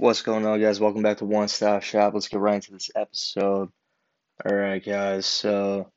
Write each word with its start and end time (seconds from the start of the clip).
What's 0.00 0.22
going 0.22 0.46
on, 0.46 0.60
guys? 0.60 0.78
Welcome 0.78 1.02
back 1.02 1.16
to 1.16 1.24
One 1.24 1.48
Stop 1.48 1.82
Shop. 1.82 2.14
Let's 2.14 2.28
get 2.28 2.38
right 2.38 2.54
into 2.54 2.70
this 2.70 2.88
episode. 2.94 3.68
All 4.46 4.54
right, 4.54 4.78
guys. 4.78 5.26
So 5.26 5.90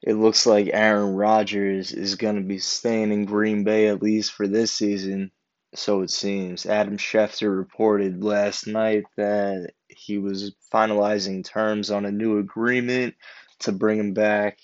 it 0.00 0.12
looks 0.12 0.46
like 0.46 0.70
Aaron 0.72 1.16
Rodgers 1.16 1.90
is 1.90 2.14
going 2.14 2.36
to 2.36 2.42
be 2.42 2.60
staying 2.60 3.10
in 3.10 3.24
Green 3.24 3.64
Bay 3.64 3.88
at 3.88 4.00
least 4.00 4.30
for 4.30 4.46
this 4.46 4.72
season. 4.72 5.32
So 5.74 6.02
it 6.02 6.10
seems. 6.10 6.64
Adam 6.64 6.96
Schefter 6.96 7.58
reported 7.58 8.22
last 8.22 8.68
night 8.68 9.02
that 9.16 9.72
he 9.88 10.18
was 10.18 10.54
finalizing 10.72 11.44
terms 11.44 11.90
on 11.90 12.06
a 12.06 12.12
new 12.12 12.38
agreement 12.38 13.16
to 13.58 13.72
bring 13.72 13.98
him 13.98 14.14
back 14.14 14.58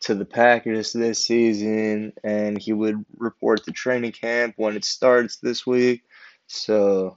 to 0.00 0.14
the 0.14 0.24
Packers 0.24 0.94
this 0.94 1.26
season, 1.26 2.14
and 2.24 2.56
he 2.56 2.72
would 2.72 3.04
report 3.18 3.64
to 3.64 3.70
training 3.70 4.12
camp 4.12 4.54
when 4.56 4.76
it 4.76 4.84
starts 4.86 5.36
this 5.40 5.66
week. 5.66 6.04
So 6.46 7.16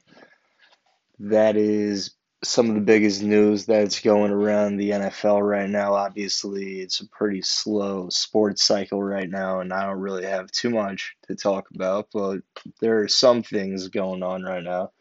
that 1.19 1.55
is 1.57 2.11
some 2.43 2.69
of 2.69 2.75
the 2.75 2.81
biggest 2.81 3.21
news 3.21 3.65
that's 3.65 3.99
going 3.99 4.31
around 4.31 4.77
the 4.77 4.91
NFL 4.91 5.41
right 5.41 5.69
now. 5.69 5.93
Obviously, 5.93 6.79
it's 6.79 7.01
a 7.01 7.09
pretty 7.09 7.41
slow 7.41 8.07
sports 8.09 8.63
cycle 8.63 9.03
right 9.03 9.29
now, 9.29 9.59
and 9.59 9.73
I 9.73 9.85
don't 9.85 9.99
really 9.99 10.25
have 10.25 10.49
too 10.51 10.69
much 10.69 11.15
to 11.27 11.35
talk 11.35 11.67
about, 11.75 12.07
but 12.13 12.39
there 12.79 13.01
are 13.01 13.09
some 13.09 13.43
things 13.43 13.89
going 13.89 14.23
on 14.23 14.43
right 14.43 14.63
now. 14.63 14.91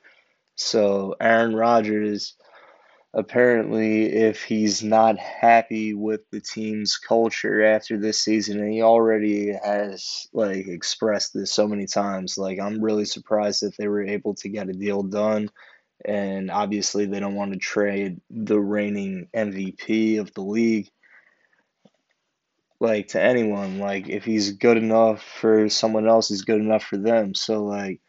So, 0.56 1.14
Aaron 1.20 1.54
Rodgers 1.54 2.34
apparently, 3.14 4.06
if 4.06 4.42
he's 4.42 4.82
not 4.82 5.16
happy 5.18 5.94
with 5.94 6.28
the 6.30 6.40
team's 6.40 6.96
culture 6.96 7.62
after 7.64 7.98
this 7.98 8.18
season, 8.18 8.58
and 8.58 8.72
he 8.72 8.82
already 8.82 9.52
has 9.52 10.26
like 10.32 10.66
expressed 10.66 11.34
this 11.34 11.52
so 11.52 11.68
many 11.68 11.86
times, 11.86 12.36
like 12.36 12.58
I'm 12.58 12.82
really 12.82 13.04
surprised 13.04 13.62
that 13.62 13.76
they 13.76 13.86
were 13.86 14.04
able 14.04 14.34
to 14.36 14.48
get 14.48 14.68
a 14.68 14.72
deal 14.72 15.04
done 15.04 15.50
and 16.04 16.50
obviously 16.50 17.06
they 17.06 17.20
don't 17.20 17.34
want 17.34 17.52
to 17.52 17.58
trade 17.58 18.20
the 18.30 18.58
reigning 18.58 19.28
MVP 19.34 20.20
of 20.20 20.32
the 20.34 20.42
league 20.42 20.90
like 22.80 23.08
to 23.08 23.22
anyone. 23.22 23.78
Like 23.78 24.08
if 24.08 24.24
he's 24.24 24.52
good 24.52 24.76
enough 24.76 25.22
for 25.22 25.68
someone 25.68 26.08
else 26.08 26.28
he's 26.28 26.42
good 26.42 26.60
enough 26.60 26.84
for 26.84 26.96
them. 26.96 27.34
So 27.34 27.64
like 27.64 28.00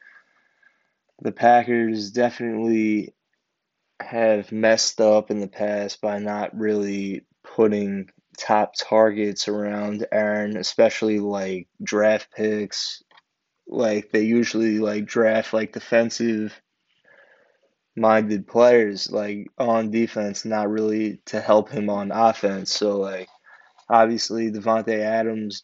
the 1.21 1.31
Packers 1.31 2.11
definitely 2.11 3.13
have 3.99 4.51
messed 4.51 5.01
up 5.01 5.31
in 5.31 5.39
the 5.39 5.47
past 5.47 5.99
by 6.01 6.19
not 6.19 6.57
really 6.57 7.25
putting 7.43 8.09
top 8.37 8.73
targets 8.75 9.49
around 9.49 10.05
Aaron 10.11 10.55
especially 10.55 11.19
like 11.19 11.67
draft 11.83 12.29
picks. 12.31 13.03
Like 13.67 14.11
they 14.11 14.21
usually 14.21 14.79
like 14.79 15.05
draft 15.05 15.53
like 15.53 15.73
defensive 15.73 16.59
minded 18.00 18.47
players 18.47 19.11
like 19.11 19.52
on 19.58 19.92
defense, 19.92 20.45
not 20.45 20.69
really 20.69 21.19
to 21.25 21.42
help 21.42 21.69
him 21.69 21.89
on 21.89 22.11
offense. 22.11 22.73
So 22.73 22.97
like 22.97 23.30
obviously 23.89 24.52
Davante 24.52 25.00
Adams 25.00 25.64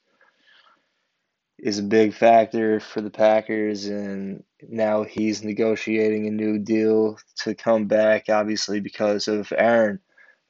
is 1.57 1.79
a 1.79 1.83
big 1.83 2.13
factor 2.13 2.79
for 2.79 3.01
the 3.01 3.09
Packers 3.09 3.85
and 3.85 4.43
now 4.67 5.03
he's 5.03 5.43
negotiating 5.43 6.27
a 6.27 6.31
new 6.31 6.59
deal 6.59 7.17
to 7.37 7.55
come 7.55 7.85
back 7.85 8.25
obviously 8.29 8.81
because 8.81 9.27
of 9.27 9.53
Aaron 9.57 9.99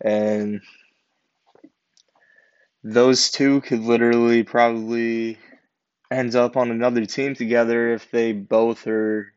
and 0.01 0.61
those 2.83 3.31
two 3.31 3.61
could 3.61 3.81
literally 3.81 4.43
probably 4.43 5.37
end 6.11 6.35
up 6.35 6.57
on 6.57 6.71
another 6.71 7.05
team 7.05 7.35
together 7.35 7.93
if 7.93 8.09
they 8.11 8.31
both 8.31 8.85
are 8.87 9.33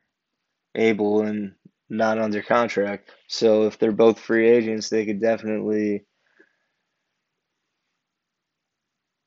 able 0.75 1.23
and 1.23 1.55
not 1.91 2.19
under 2.19 2.43
contract. 2.43 3.11
So 3.29 3.65
if 3.65 3.79
they're 3.79 3.93
both 3.93 4.19
free 4.19 4.49
agents, 4.49 4.89
they 4.89 5.07
could 5.07 5.21
definitely. 5.21 6.05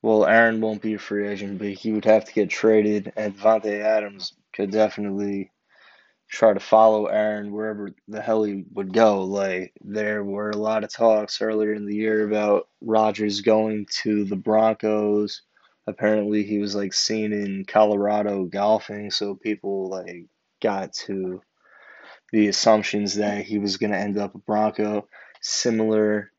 Well, 0.04 0.26
Aaron 0.26 0.62
won't 0.62 0.82
be 0.82 0.96
a 0.96 1.00
free 1.00 1.28
agent, 1.28 1.60
but 1.60 1.68
he 1.70 1.92
would 1.92 2.06
have 2.06 2.26
to 2.26 2.34
get 2.34 2.50
traded, 2.50 3.14
and 3.16 3.38
Davante 3.38 3.82
Adams 3.82 4.34
could 4.54 4.72
definitely 4.72 5.52
try 6.28 6.54
to 6.54 6.60
follow 6.60 7.08
Aaron 7.08 7.52
wherever 7.52 7.92
the 8.08 8.22
hell 8.22 8.44
he 8.44 8.64
would 8.74 8.94
go. 8.94 9.24
Like 9.24 9.74
there 9.82 10.24
were 10.24 10.50
a 10.50 10.58
lot 10.58 10.84
of 10.84 10.92
talks 10.92 11.42
earlier 11.42 11.74
in 11.74 11.86
the 11.86 11.96
year 11.96 12.26
about 12.26 12.68
Rodgers 12.82 13.42
going 13.42 13.86
to 14.04 14.24
the 14.26 14.36
Broncos. 14.36 15.44
Apparently, 15.88 16.44
he 16.44 16.60
was 16.60 16.76
like 16.76 16.94
seen 16.94 17.34
in 17.34 17.66
Colorado 17.66 18.46
golfing, 18.46 19.12
so 19.12 19.36
people 19.36 19.90
like 19.90 20.28
got 20.62 20.94
to 20.94 21.42
the 22.32 22.48
assumptions 22.48 23.16
that 23.16 23.44
he 23.44 23.60
was 23.60 23.78
going 23.78 23.92
to 23.92 23.98
end 23.98 24.18
up 24.18 24.36
a 24.36 24.40
Bronco, 24.40 25.08
similar 25.42 26.32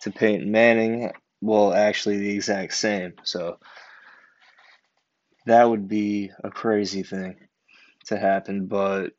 to 0.00 0.10
Peyton 0.10 0.50
Manning. 0.50 1.12
Well, 1.40 1.72
actually, 1.72 2.18
the 2.18 2.34
exact 2.34 2.74
same. 2.74 3.14
So 3.22 3.58
that 5.46 5.68
would 5.68 5.88
be 5.88 6.30
a 6.42 6.50
crazy 6.50 7.02
thing 7.02 7.36
to 8.06 8.18
happen. 8.18 8.66
But 8.66 9.12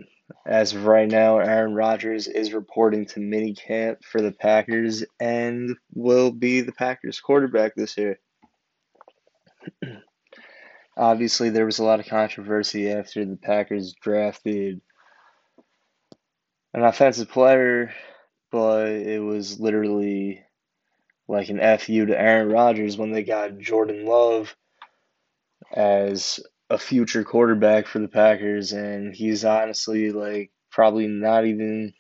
as 0.46 0.74
of 0.74 0.86
right 0.86 1.10
now, 1.10 1.40
Aaron 1.40 1.74
Rodgers 1.74 2.28
is 2.28 2.54
reporting 2.54 3.06
to 3.08 3.20
minicamp 3.20 4.04
for 4.04 4.22
the 4.22 4.32
Packers 4.32 5.04
and 5.20 5.76
will 5.94 6.32
be 6.32 6.62
the 6.62 6.72
Packers 6.74 7.20
quarterback 7.20 7.76
this 7.76 7.98
year. 7.98 8.20
Obviously, 10.98 11.52
there 11.52 11.66
was 11.66 11.80
a 11.80 11.84
lot 11.84 12.00
of 12.00 12.08
controversy 12.08 12.90
after 12.90 13.24
the 13.24 13.38
Packers 13.38 13.94
drafted 14.02 14.82
an 16.78 16.84
offensive 16.84 17.30
player, 17.30 17.92
but 18.52 18.90
it 18.90 19.20
was 19.20 19.60
literally 19.60 20.44
like 21.28 21.50
an 21.50 21.58
FU 21.80 22.06
to 22.06 22.20
Aaron 22.20 22.50
Rodgers 22.50 22.96
when 22.96 23.12
they 23.12 23.24
got 23.24 23.58
Jordan 23.58 24.06
Love 24.06 24.56
as 25.74 26.40
a 26.70 26.78
future 26.78 27.24
quarterback 27.24 27.88
for 27.88 27.98
the 27.98 28.08
Packers, 28.08 28.74
and 28.74 29.12
he's 29.12 29.44
honestly 29.44 30.12
like 30.12 30.52
probably 30.70 31.08
not 31.08 31.48
even 31.48 31.94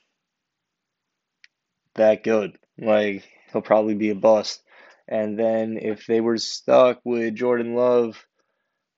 that 1.95 2.23
good. 2.23 2.55
Like 2.77 3.23
he'll 3.51 3.63
probably 3.63 3.95
be 3.95 4.11
a 4.11 4.15
bust. 4.15 4.61
And 5.07 5.39
then 5.39 5.79
if 5.81 6.05
they 6.05 6.21
were 6.21 6.37
stuck 6.37 7.01
with 7.03 7.33
Jordan 7.33 7.73
Love, 7.73 8.23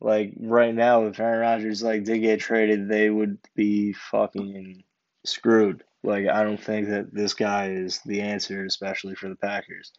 like 0.02 0.34
right 0.42 0.76
now, 0.76 1.06
if 1.06 1.22
Aaron 1.22 1.40
Rodgers 1.40 1.82
like 1.82 2.04
did 2.04 2.20
get 2.20 2.42
traded, 2.42 2.90
they 2.90 3.10
would 3.10 3.38
be 3.56 3.94
fucking 3.94 4.84
screwed. 5.26 5.84
Like, 6.04 6.28
I 6.28 6.44
don't 6.44 6.62
think 6.62 6.90
that 6.90 7.14
this 7.14 7.34
guy 7.34 7.72
is 7.72 8.00
the 8.06 8.22
answer, 8.22 8.66
especially 8.66 9.16
for 9.16 9.30
the 9.30 9.36
Packers, 9.36 9.92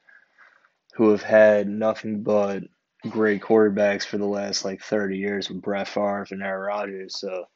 who 0.94 1.10
have 1.10 1.22
had 1.22 1.68
nothing 1.68 2.22
but 2.22 2.62
great 3.08 3.42
quarterbacks 3.42 4.04
for 4.04 4.18
the 4.18 4.26
last 4.26 4.64
like 4.64 4.82
30 4.82 5.16
years 5.16 5.48
with 5.48 5.62
Brett 5.62 5.88
Favre 5.88 6.26
and 6.30 6.42
Aaron 6.42 6.62
Rodgers. 6.62 7.18
So 7.18 7.46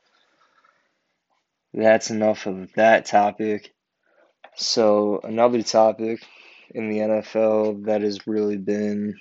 that's 1.72 2.10
enough 2.10 2.47
of 2.47 2.72
that 2.75 3.04
topic. 3.06 3.75
So, 4.56 5.20
another 5.25 5.62
topic 5.62 6.25
in 6.70 6.88
the 6.88 6.98
NFL 6.98 7.86
that 7.86 8.02
has 8.02 8.26
really 8.26 8.56
been 8.56 9.16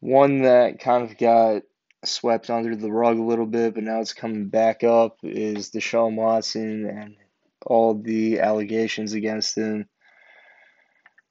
one 0.00 0.42
that 0.42 0.80
kind 0.80 1.10
of 1.10 1.16
got 1.16 1.62
swept 2.08 2.50
under 2.50 2.76
the 2.76 2.90
rug 2.90 3.18
a 3.18 3.22
little 3.22 3.46
bit, 3.46 3.74
but 3.74 3.84
now 3.84 4.00
it's 4.00 4.12
coming 4.12 4.48
back 4.48 4.84
up 4.84 5.18
is 5.22 5.70
Deshaun 5.70 6.16
Watson 6.16 6.86
and 6.86 7.16
all 7.66 7.94
the 7.94 8.40
allegations 8.40 9.12
against 9.12 9.56
him. 9.56 9.88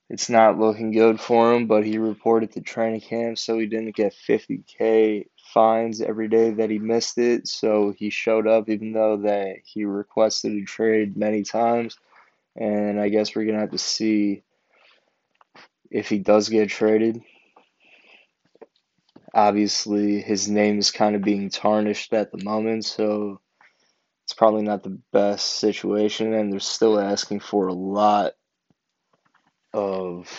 It's 0.10 0.30
not 0.30 0.60
looking 0.60 0.92
good 0.92 1.20
for 1.20 1.54
him, 1.54 1.68
but 1.68 1.86
he 1.86 1.98
reported 1.98 2.52
to 2.52 2.62
training 2.62 3.02
camp, 3.02 3.38
so 3.40 3.58
he 3.58 3.66
didn't 3.66 3.96
get 3.96 4.14
50k 4.14 5.28
fines 5.54 6.02
every 6.02 6.28
day 6.28 6.52
that 6.52 6.70
he 6.70 6.80
missed 6.80 7.18
it. 7.18 7.48
So 7.48 7.94
he 7.98 8.10
showed 8.10 8.48
up, 8.48 8.70
even 8.70 8.94
though 8.94 9.18
that 9.18 9.58
he 9.64 9.86
requested 9.86 10.54
a 10.54 10.66
trade 10.66 11.18
many 11.18 11.44
times. 11.44 11.98
And 12.56 13.00
I 13.00 13.10
guess 13.10 13.36
we're 13.36 13.46
gonna 13.46 13.60
have 13.60 13.72
to 13.72 13.78
see 13.78 14.44
if 15.90 16.10
he 16.10 16.20
does 16.20 16.50
get 16.50 16.70
traded 16.70 17.22
Obviously, 19.34 20.22
his 20.22 20.48
name 20.48 20.78
is 20.78 20.92
kind 20.92 21.16
of 21.16 21.24
being 21.24 21.50
tarnished 21.50 22.14
at 22.14 22.32
the 22.32 22.44
moment, 22.44 22.86
so 22.86 23.42
it's 24.26 24.34
probably 24.34 24.62
not 24.62 24.84
the 24.84 25.00
best 25.12 25.58
situation, 25.58 26.34
and 26.34 26.52
they're 26.52 26.60
still 26.60 27.00
asking 27.00 27.40
for 27.40 27.68
a 27.68 27.74
lot 27.74 28.34
of 29.74 30.30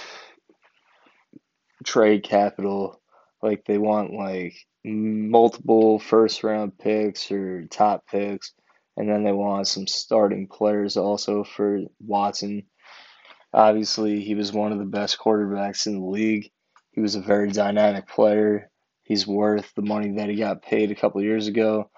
trade 1.84 2.22
capital. 2.22 3.00
Like, 3.42 3.64
they 3.64 3.78
want 3.78 4.12
like 4.12 4.54
multiple 4.84 5.98
first 5.98 6.44
round 6.44 6.78
picks 6.78 7.32
or 7.32 7.64
top 7.66 8.06
picks, 8.06 8.54
and 8.96 9.08
then 9.08 9.24
they 9.24 9.32
want 9.32 9.66
some 9.66 9.88
starting 9.88 10.46
players 10.46 10.96
also 10.96 11.42
for 11.42 11.80
Watson. 11.98 12.62
Obviously, 13.52 14.20
he 14.20 14.36
was 14.36 14.52
one 14.52 14.72
of 14.72 14.78
the 14.78 14.84
best 14.84 15.18
quarterbacks 15.18 15.88
in 15.88 15.98
the 15.98 16.06
league. 16.06 16.50
He 16.92 17.00
was 17.00 17.16
a 17.16 17.20
very 17.20 17.50
dynamic 17.50 18.06
player 18.06 18.70
he's 19.04 19.26
worth 19.26 19.72
the 19.74 19.82
money 19.82 20.12
that 20.12 20.28
he 20.28 20.36
got 20.36 20.62
paid 20.62 20.90
a 20.90 20.94
couple 20.94 21.22
years 21.22 21.46
ago. 21.46 21.88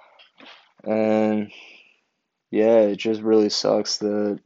And 0.84 1.50
yeah, 2.50 2.80
it 2.80 2.96
just 2.96 3.22
really 3.22 3.48
sucks 3.48 3.98
that 3.98 4.40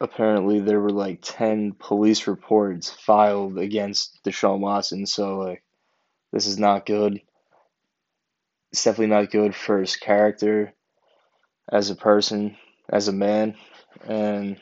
apparently 0.00 0.60
there 0.60 0.80
were 0.80 0.90
like 0.90 1.18
10 1.22 1.72
police 1.72 2.26
reports 2.26 2.90
filed 2.90 3.58
against 3.58 4.22
Deshaun 4.24 4.60
Watson, 4.60 5.06
so 5.06 5.38
like 5.38 5.62
this 6.32 6.46
is 6.46 6.58
not 6.58 6.86
good. 6.86 7.20
It's 8.72 8.84
definitely 8.84 9.14
not 9.14 9.30
good 9.30 9.54
for 9.54 9.80
his 9.80 9.96
character 9.96 10.74
as 11.70 11.90
a 11.90 11.96
person, 11.96 12.56
as 12.88 13.08
a 13.08 13.12
man, 13.12 13.56
and 14.06 14.58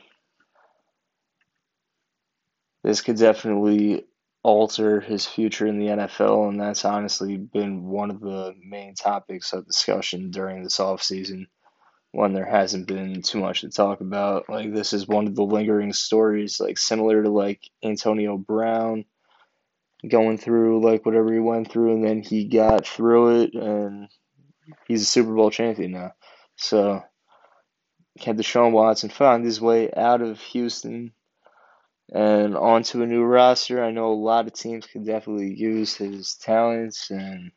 this 2.83 3.01
could 3.01 3.17
definitely 3.17 4.05
alter 4.47 5.01
his 5.01 5.27
future 5.27 5.67
in 5.67 5.81
the 5.81 5.89
NFL, 5.89 6.49
and 6.49 6.61
that's 6.61 6.85
honestly 6.85 7.37
been 7.37 7.83
one 7.83 8.13
of 8.13 8.21
the 8.21 8.55
main 8.63 8.95
topics 8.95 9.53
of 9.53 9.67
discussion 9.67 10.31
during 10.31 10.63
this 10.63 10.77
offseason 10.77 11.49
when 12.13 12.33
there 12.33 12.47
hasn't 12.47 12.87
been 12.87 13.23
too 13.23 13.41
much 13.41 13.63
to 13.63 13.71
talk 13.71 14.01
about. 14.01 14.49
Like 14.49 14.73
this 14.73 14.93
is 14.93 15.09
one 15.09 15.27
of 15.27 15.35
the 15.35 15.43
lingering 15.43 15.93
stories, 15.93 16.61
like 16.61 16.79
similar 16.79 17.25
to 17.25 17.29
like 17.29 17.69
Antonio 17.83 18.39
Brown 18.39 19.05
going 20.09 20.39
through 20.39 20.81
like 20.81 21.05
whatever 21.05 21.33
he 21.33 21.41
went 21.41 21.73
through, 21.73 21.95
and 21.95 22.05
then 22.05 22.23
he 22.23 22.45
got 22.45 22.87
through 22.87 23.41
it, 23.41 23.55
and 23.55 24.09
he's 24.87 25.03
a 25.03 25.07
Super 25.07 25.35
Bowl 25.35 25.51
champion 25.51 25.91
now. 25.91 26.13
So 26.55 27.03
can 28.21 28.37
Deshaun 28.37 28.71
Watson 28.71 29.11
find 29.11 29.45
his 29.45 29.61
way 29.61 29.91
out 29.93 30.23
of 30.23 30.39
Houston 30.39 31.11
and 32.13 32.57
onto 32.57 33.03
a 33.03 33.07
new 33.07 33.25
roster? 33.25 33.85
I 33.85 33.91
know 33.91 34.13
a 34.13 34.15
lot 34.15 34.47
of 34.47 34.53
teams 34.55 34.87
could 34.87 35.07
definitely 35.07 35.55
use 35.55 35.95
his 35.97 36.35
talents 36.37 37.11
and. 37.11 37.53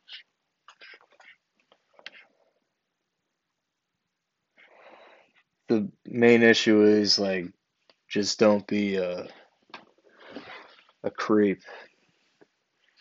The 5.67 5.87
main 6.05 6.41
issue 6.41 6.81
is 6.83 7.19
like 7.19 7.45
just 8.09 8.39
don't 8.39 8.65
be 8.67 8.95
a 8.95 9.27
a 11.03 11.11
creep. 11.11 11.61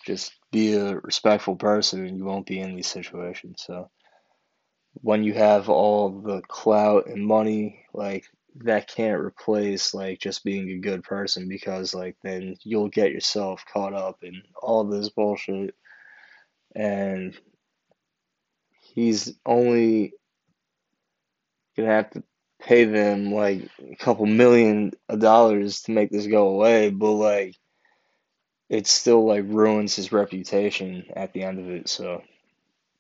Just 0.07 0.33
be 0.53 0.75
a 0.75 0.97
respectful 0.97 1.57
person 1.57 2.07
and 2.07 2.19
you 2.19 2.25
won't 2.25 2.47
be 2.47 2.61
in 2.61 2.77
these 2.77 2.87
situations. 2.87 3.65
So 3.67 3.91
when 4.95 5.25
you 5.25 5.35
have 5.35 5.69
all 5.69 6.11
the 6.11 6.43
clout 6.49 7.07
and 7.07 7.27
money, 7.27 7.85
like 7.95 8.25
that 8.57 8.89
can't 8.89 9.21
replace 9.21 9.95
like 9.95 10.19
just 10.19 10.45
being 10.45 10.71
a 10.71 10.79
good 10.79 11.03
person 11.03 11.49
because 11.49 11.95
like 11.95 12.17
then 12.23 12.57
you'll 12.65 12.89
get 12.89 13.13
yourself 13.13 13.65
caught 13.73 13.95
up 13.95 14.19
in 14.23 14.43
all 14.61 14.85
this 14.85 15.11
bullshit 15.11 15.75
and 16.75 17.37
he's 18.81 19.35
only 19.47 20.13
gonna 21.77 21.89
have 21.89 22.11
to 22.11 22.23
pay 22.61 22.85
them 22.85 23.33
like 23.33 23.69
a 23.81 23.97
couple 23.97 24.27
million 24.27 24.93
dollars 25.17 25.83
to 25.83 25.93
make 25.93 26.11
this 26.11 26.27
go 26.27 26.49
away, 26.49 26.91
but 26.91 27.13
like 27.13 27.57
it 28.69 28.87
still 28.87 29.25
like 29.27 29.45
ruins 29.47 29.97
his 29.97 30.13
reputation 30.13 31.05
at 31.15 31.33
the 31.33 31.43
end 31.45 31.59
of 31.59 31.71
it. 31.71 31.89
So 31.89 32.23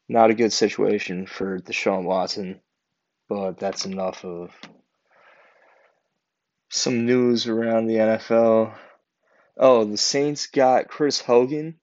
not 0.08 0.30
a 0.30 0.34
good 0.34 0.52
situation 0.52 1.26
for 1.26 1.58
Deshaun 1.60 2.04
Watson, 2.04 2.60
but 3.28 3.58
that's 3.58 3.84
enough 3.84 4.24
of 4.24 4.50
some 6.68 7.06
news 7.06 7.46
around 7.46 7.86
the 7.86 7.96
NFL. 7.96 8.74
Oh, 9.56 9.84
the 9.84 9.96
Saints 9.96 10.46
got 10.46 10.88
Chris 10.88 11.20
Hogan 11.20 11.78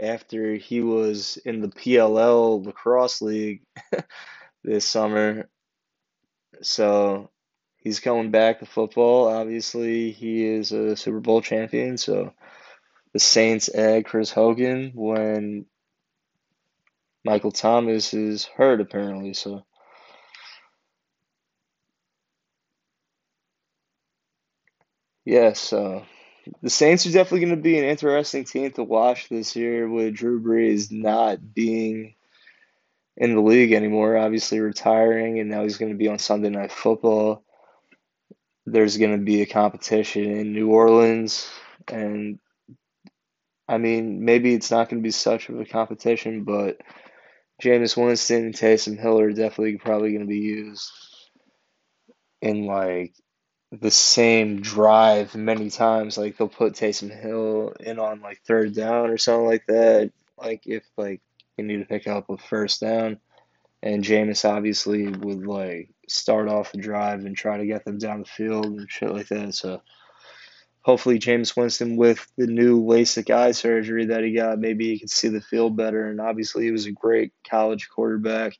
after 0.00 0.54
he 0.54 0.80
was 0.80 1.36
in 1.44 1.60
the 1.60 1.68
PLL 1.68 2.64
lacrosse 2.64 3.20
league 3.20 3.62
this 4.64 4.86
summer. 4.86 5.48
So 6.62 7.30
he's 7.76 8.00
coming 8.00 8.30
back 8.30 8.60
to 8.60 8.66
football. 8.66 9.28
Obviously, 9.28 10.12
he 10.12 10.44
is 10.44 10.72
a 10.72 10.96
Super 10.96 11.20
Bowl 11.20 11.42
champion. 11.42 11.98
So 11.98 12.32
the 13.12 13.18
Saints 13.18 13.68
add 13.74 14.06
Chris 14.06 14.30
Hogan 14.30 14.92
when 14.94 15.66
Michael 17.24 17.52
Thomas 17.52 18.14
is 18.14 18.44
hurt, 18.44 18.80
apparently. 18.80 19.34
So 19.34 19.64
yeah, 25.28 25.52
so 25.52 26.06
the 26.62 26.70
Saints 26.70 27.04
are 27.04 27.12
definitely 27.12 27.40
going 27.40 27.56
to 27.56 27.62
be 27.62 27.78
an 27.78 27.84
interesting 27.84 28.44
team 28.44 28.70
to 28.72 28.82
watch 28.82 29.28
this 29.28 29.54
year 29.54 29.86
with 29.86 30.14
Drew 30.14 30.40
Brees 30.42 30.90
not 30.90 31.52
being 31.52 32.14
in 33.14 33.34
the 33.34 33.42
league 33.42 33.72
anymore, 33.72 34.16
obviously 34.16 34.58
retiring, 34.58 35.38
and 35.38 35.50
now 35.50 35.64
he's 35.64 35.76
going 35.76 35.92
to 35.92 35.98
be 35.98 36.08
on 36.08 36.18
Sunday 36.18 36.48
Night 36.48 36.72
Football. 36.72 37.44
There's 38.64 38.96
going 38.96 39.10
to 39.12 39.18
be 39.18 39.42
a 39.42 39.46
competition 39.46 40.30
in 40.30 40.54
New 40.54 40.70
Orleans, 40.70 41.46
and 41.88 42.38
I 43.68 43.76
mean, 43.76 44.24
maybe 44.24 44.54
it's 44.54 44.70
not 44.70 44.88
going 44.88 45.02
to 45.02 45.06
be 45.06 45.10
such 45.10 45.50
of 45.50 45.60
a 45.60 45.66
competition, 45.66 46.44
but 46.44 46.80
Jameis 47.62 48.02
Winston 48.02 48.46
and 48.46 48.54
Taysom 48.54 48.98
Hill 48.98 49.20
are 49.20 49.32
definitely 49.32 49.76
probably 49.76 50.12
going 50.12 50.24
to 50.24 50.26
be 50.26 50.38
used 50.38 50.90
in 52.40 52.64
like 52.64 53.12
the 53.70 53.90
same 53.90 54.60
drive 54.60 55.34
many 55.34 55.70
times. 55.70 56.16
Like 56.16 56.36
they'll 56.36 56.48
put 56.48 56.74
Taysom 56.74 57.10
Hill 57.10 57.74
in 57.80 57.98
on 57.98 58.20
like 58.20 58.40
third 58.42 58.74
down 58.74 59.10
or 59.10 59.18
something 59.18 59.46
like 59.46 59.66
that. 59.66 60.10
Like 60.38 60.66
if 60.66 60.84
like 60.96 61.20
you 61.56 61.64
need 61.64 61.78
to 61.78 61.84
pick 61.84 62.06
up 62.06 62.30
a 62.30 62.38
first 62.38 62.80
down, 62.80 63.18
and 63.82 64.04
Jameis 64.04 64.48
obviously 64.48 65.08
would 65.08 65.46
like 65.46 65.90
start 66.08 66.48
off 66.48 66.72
the 66.72 66.78
drive 66.78 67.24
and 67.24 67.36
try 67.36 67.58
to 67.58 67.66
get 67.66 67.84
them 67.84 67.98
down 67.98 68.20
the 68.20 68.26
field 68.26 68.66
and 68.66 68.90
shit 68.90 69.12
like 69.12 69.28
that. 69.28 69.54
So 69.54 69.82
hopefully 70.82 71.18
Jameis 71.18 71.56
Winston 71.56 71.96
with 71.96 72.26
the 72.36 72.46
new 72.46 72.82
LASIK 72.82 73.30
eye 73.30 73.52
surgery 73.52 74.06
that 74.06 74.24
he 74.24 74.32
got, 74.32 74.58
maybe 74.58 74.88
he 74.88 74.98
can 74.98 75.08
see 75.08 75.28
the 75.28 75.40
field 75.40 75.76
better. 75.76 76.08
And 76.08 76.20
obviously 76.20 76.64
he 76.64 76.70
was 76.70 76.86
a 76.86 76.92
great 76.92 77.32
college 77.48 77.90
quarterback, 77.90 78.56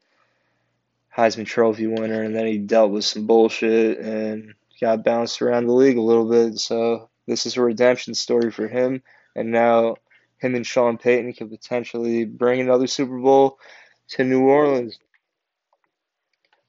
Heisman 1.16 1.46
Trophy 1.46 1.86
winner, 1.86 2.22
and 2.22 2.36
then 2.36 2.46
he 2.46 2.58
dealt 2.58 2.90
with 2.90 3.06
some 3.06 3.26
bullshit 3.26 3.98
and 3.98 4.54
got 4.80 5.04
bounced 5.04 5.42
around 5.42 5.66
the 5.66 5.72
league 5.72 5.96
a 5.96 6.02
little 6.02 6.28
bit. 6.28 6.58
So 6.58 7.10
this 7.26 7.46
is 7.46 7.56
a 7.56 7.62
redemption 7.62 8.14
story 8.14 8.50
for 8.50 8.68
him. 8.68 9.02
And 9.34 9.50
now 9.50 9.96
him 10.38 10.54
and 10.54 10.66
Sean 10.66 10.98
Payton 10.98 11.34
could 11.34 11.50
potentially 11.50 12.24
bring 12.24 12.60
another 12.60 12.86
Super 12.86 13.18
Bowl 13.18 13.58
to 14.10 14.24
New 14.24 14.42
Orleans. 14.42 14.98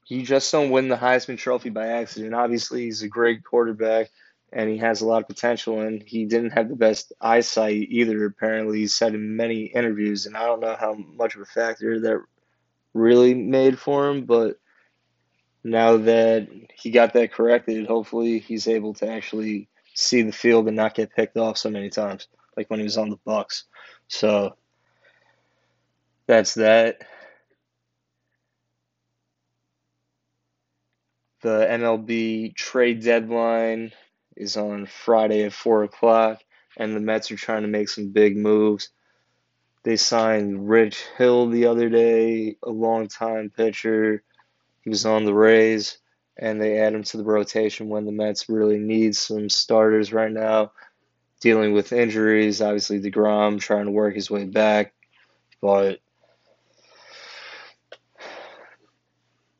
You 0.06 0.22
just 0.22 0.50
don't 0.50 0.70
win 0.70 0.88
the 0.88 0.96
Heisman 0.96 1.38
Trophy 1.38 1.70
by 1.70 1.86
accident. 1.86 2.34
Obviously, 2.34 2.82
he's 2.82 3.02
a 3.02 3.08
great 3.08 3.44
quarterback 3.44 4.10
and 4.52 4.68
he 4.68 4.78
has 4.78 5.00
a 5.00 5.06
lot 5.06 5.22
of 5.22 5.28
potential. 5.28 5.80
And 5.80 6.02
he 6.02 6.24
didn't 6.24 6.50
have 6.50 6.68
the 6.68 6.76
best 6.76 7.12
eyesight 7.20 7.86
either. 7.90 8.24
Apparently, 8.24 8.80
he 8.80 8.86
said 8.88 9.14
in 9.14 9.36
many 9.36 9.66
interviews, 9.66 10.26
and 10.26 10.36
I 10.36 10.46
don't 10.46 10.60
know 10.60 10.76
how 10.78 10.94
much 10.94 11.36
of 11.36 11.42
a 11.42 11.46
factor 11.46 12.00
that 12.00 12.24
really 12.92 13.34
made 13.34 13.78
for 13.78 14.08
him, 14.08 14.24
but 14.24 14.58
now 15.62 15.98
that 15.98 16.48
he 16.74 16.90
got 16.90 17.12
that 17.14 17.32
corrected, 17.32 17.86
hopefully 17.86 18.38
he's 18.38 18.68
able 18.68 18.94
to 18.94 19.08
actually 19.08 19.68
see 19.94 20.22
the 20.22 20.32
field 20.32 20.66
and 20.66 20.76
not 20.76 20.94
get 20.94 21.14
picked 21.14 21.36
off 21.36 21.58
so 21.58 21.70
many 21.70 21.90
times, 21.90 22.28
like 22.56 22.70
when 22.70 22.80
he 22.80 22.84
was 22.84 22.96
on 22.96 23.10
the 23.10 23.18
Bucks. 23.24 23.64
So 24.08 24.56
that's 26.26 26.54
that. 26.54 27.02
The 31.42 31.66
MLB 31.70 32.54
trade 32.54 33.02
deadline 33.02 33.92
is 34.36 34.56
on 34.56 34.86
Friday 34.86 35.44
at 35.44 35.52
four 35.52 35.84
o'clock, 35.84 36.40
and 36.76 36.94
the 36.94 37.00
Mets 37.00 37.30
are 37.30 37.36
trying 37.36 37.62
to 37.62 37.68
make 37.68 37.88
some 37.88 38.10
big 38.10 38.36
moves. 38.36 38.90
They 39.82 39.96
signed 39.96 40.68
Rich 40.68 41.02
Hill 41.16 41.48
the 41.48 41.66
other 41.66 41.88
day, 41.88 42.56
a 42.62 42.70
long-time 42.70 43.50
pitcher. 43.50 44.22
He 44.82 44.90
was 44.90 45.04
on 45.06 45.24
the 45.24 45.34
Rays, 45.34 45.98
and 46.36 46.60
they 46.60 46.78
add 46.78 46.94
him 46.94 47.02
to 47.04 47.16
the 47.16 47.24
rotation 47.24 47.88
when 47.88 48.06
the 48.06 48.12
Mets 48.12 48.48
really 48.48 48.78
need 48.78 49.14
some 49.14 49.48
starters 49.48 50.12
right 50.12 50.32
now, 50.32 50.72
dealing 51.40 51.72
with 51.72 51.92
injuries. 51.92 52.62
Obviously, 52.62 53.00
DeGrom 53.00 53.60
trying 53.60 53.86
to 53.86 53.90
work 53.90 54.14
his 54.14 54.30
way 54.30 54.44
back, 54.44 54.94
but 55.60 56.00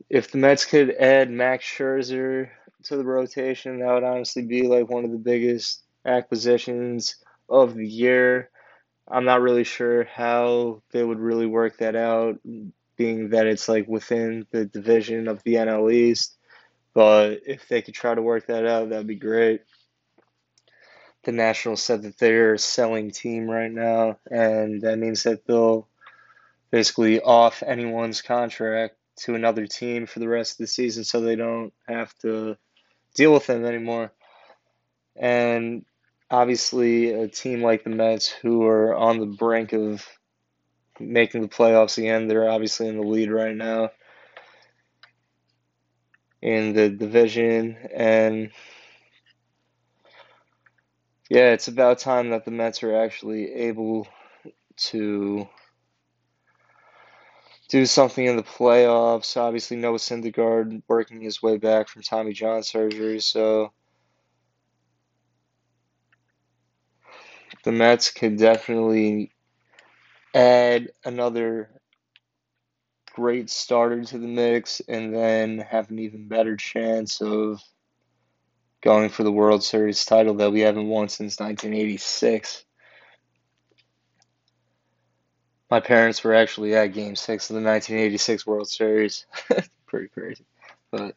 if 0.09 0.31
the 0.31 0.39
Mets 0.39 0.65
could 0.65 0.91
add 0.97 1.31
Max 1.31 1.65
Scherzer 1.65 2.51
to 2.85 2.97
the 2.97 3.05
rotation, 3.05 3.81
that 3.81 3.93
would 3.93 4.05
honestly 4.05 4.43
be 4.43 4.67
like 4.67 4.89
one 4.89 5.05
of 5.05 5.13
the 5.13 5.19
biggest 5.19 5.83
acquisitions 6.05 7.17
of 7.49 7.75
the 7.75 7.87
year. 7.87 8.51
I'm 9.07 9.25
not 9.25 9.43
really 9.43 9.65
sure 9.65 10.05
how 10.05 10.83
they 10.93 11.05
would 11.05 11.19
really 11.19 11.47
work 11.47 11.79
that 11.79 11.95
out, 11.95 12.39
being 13.01 13.31
that 13.31 13.47
it's 13.47 13.67
like 13.67 13.89
within 13.89 14.47
the 14.51 14.67
division 14.67 15.27
of 15.27 15.43
the 15.43 15.55
NL 15.55 15.91
East. 15.91 16.37
But 16.93 17.41
if 17.47 17.67
they 17.67 17.81
could 17.81 17.95
try 17.95 18.15
to 18.15 18.21
work 18.21 18.49
that 18.49 18.67
out, 18.67 18.91
that'd 18.91 19.07
be 19.07 19.15
great. 19.15 19.63
The 21.25 21.33
Nationals 21.33 21.83
said 21.83 22.03
that 22.03 22.19
they're 22.19 22.53
a 22.53 22.59
selling 22.59 23.11
team 23.11 23.49
right 23.49 23.73
now, 23.73 24.19
and 24.31 24.83
that 24.83 24.99
means 24.99 25.23
that 25.23 25.47
they'll 25.47 25.89
basically 26.71 27.23
off 27.23 27.63
anyone's 27.67 28.21
contract 28.21 28.97
to 29.21 29.35
another 29.35 29.67
team 29.67 30.05
for 30.05 30.19
the 30.19 30.29
rest 30.29 30.53
of 30.53 30.59
the 30.59 30.67
season 30.67 31.03
so 31.03 31.23
they 31.23 31.37
don't 31.37 31.73
have 31.89 32.13
to 32.19 32.59
deal 33.15 33.33
with 33.33 33.47
them 33.47 33.65
anymore. 33.65 34.13
And 35.17 35.87
obviously, 36.31 37.13
a 37.13 37.29
team 37.29 37.63
like 37.63 37.83
the 37.83 37.91
Mets, 37.91 38.29
who 38.29 38.67
are 38.67 38.95
on 38.95 39.21
the 39.21 39.27
brink 39.27 39.73
of 39.73 40.07
making 41.01 41.43
the 41.43 41.49
playoffs 41.49 41.99
again, 41.99 42.29
they're 42.29 42.49
obviously 42.49 42.89
in 42.89 42.97
the 42.97 43.07
lead 43.07 43.31
right 43.31 43.57
now 43.57 43.91
in 46.43 46.73
the 46.73 46.89
division. 46.89 47.77
And 47.95 48.51
yeah, 51.29 51.53
it's 51.53 51.69
about 51.69 51.99
time 51.99 52.31
that 52.31 52.45
the 52.45 52.51
Mets 52.51 52.83
are 52.83 52.97
actually 52.97 53.53
able 53.53 54.09
to 54.77 55.49
do 57.69 57.87
something 57.87 58.25
in 58.25 58.37
the 58.37 58.43
playoffs. 58.43 59.37
Obviously, 59.37 59.77
Noah 59.77 59.99
Syndergaard 59.99 60.83
working 60.89 61.21
his 61.21 61.41
way 61.43 61.57
back 61.57 61.89
from 61.89 62.03
Tommy 62.03 62.33
John 62.33 62.63
surgery, 62.63 63.21
so 63.21 63.73
the 67.63 67.73
Mets 67.73 68.11
could 68.11 68.37
definitely 68.37 69.33
add 70.35 70.91
another 71.05 71.71
great 73.15 73.51
starter 73.51 74.05
to 74.05 74.19
the 74.19 74.27
mix 74.27 74.81
and 74.89 75.15
then 75.15 75.59
have 75.59 75.91
an 75.91 75.99
even 75.99 76.29
better 76.29 76.57
chance 76.57 77.21
of 77.21 77.61
going 78.81 79.09
for 79.11 79.25
the 79.25 79.33
World 79.33 79.63
Series 79.63 80.05
title 80.05 80.35
that 80.35 80.53
we 80.53 80.61
haven't 80.61 80.89
won 80.89 81.09
since 81.09 81.39
1986. 81.39 82.65
My 85.71 85.81
parents 85.81 86.25
were 86.25 86.35
actually 86.35 86.75
at 86.75 86.89
Game 86.89 87.15
6 87.15 87.51
of 87.51 87.55
the 87.55 87.63
1986 87.63 88.47
World 88.47 88.69
Series. 88.69 89.27
Pretty 89.87 90.09
crazy. 90.09 90.45
But 90.91 91.15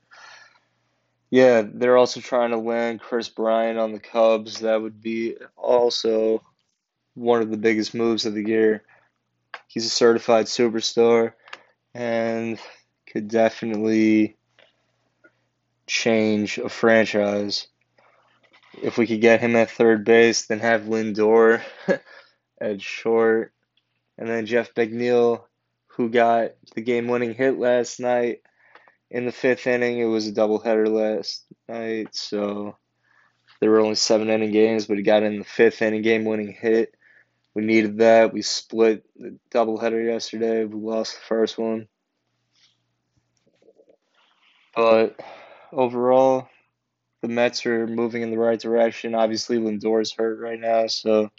yeah, 1.32 1.63
they're 1.65 1.98
also 1.98 2.20
trying 2.20 2.51
to 2.51 2.58
land 2.58 3.01
Kris 3.01 3.29
Bryant 3.29 3.79
on 3.79 3.91
the 3.91 4.00
Cubs. 4.00 4.60
That 4.60 4.82
would 4.82 5.01
be 5.01 5.38
also 5.55 6.43
one 7.15 7.41
of 7.41 7.50
the 7.50 7.58
biggest 7.58 7.96
moves 7.96 8.25
of 8.25 8.36
the 8.36 8.46
year. 8.46 8.84
He's 9.74 9.88
a 9.88 9.89
certified 9.89 10.46
superstar 10.46 11.34
and 11.96 12.60
could 13.08 13.27
definitely 13.27 14.38
change 15.88 16.60
a 16.60 16.70
franchise. 16.70 17.65
If 18.84 19.00
we 19.00 19.08
could 19.08 19.20
get 19.20 19.42
him 19.42 19.56
at 19.56 19.72
third 19.72 20.06
base, 20.06 20.46
then 20.46 20.60
have 20.60 20.84
Lindor 20.84 21.63
at 22.62 22.82
short, 22.84 23.51
and 24.20 24.30
then 24.30 24.46
Jeff 24.46 24.75
McNeil, 24.75 25.42
who 25.88 26.10
got 26.10 26.51
the 26.75 26.82
game 26.82 27.08
winning 27.08 27.34
hit 27.34 27.58
last 27.58 28.00
night 28.00 28.42
in 29.10 29.25
the 29.25 29.32
fifth 29.32 29.65
inning. 29.65 29.98
It 29.98 30.06
was 30.06 30.27
a 30.27 30.34
doubleheader 30.34 30.88
last 30.88 31.46
night, 31.68 32.13
so 32.15 32.77
there 33.60 33.72
were 33.72 33.80
only 33.80 33.96
seven 33.96 34.30
inning 34.30 34.51
games, 34.51 34.86
but 34.86 34.98
he 34.98 35.03
got 35.03 35.24
in 35.24 35.39
the 35.39 35.46
fifth 35.46 35.82
inning 35.82 36.03
game 36.03 36.25
winning 36.25 36.53
hit. 36.53 36.94
We 37.56 37.64
needed 37.64 38.00
that. 38.00 38.34
We 38.34 38.42
split 38.42 39.06
the 39.16 39.38
doubleheader 39.52 40.04
yesterday. 40.06 40.66
We 40.66 40.80
lost 40.80 41.16
the 41.16 41.22
first 41.22 41.58
one. 41.58 41.88
But 44.76 45.20
overall, 45.72 46.48
the 47.22 47.28
Mets 47.28 47.66
are 47.66 47.86
moving 47.88 48.24
in 48.24 48.32
the 48.32 48.40
right 48.40 48.60
direction. 48.60 49.14
Obviously, 49.14 49.58
Lindor's 49.60 50.12
hurt 50.12 50.40
right 50.40 50.60
now, 50.60 50.88
so 50.88 51.30